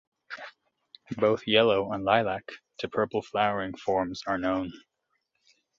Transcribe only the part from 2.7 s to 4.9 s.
to purple flowering forms are known.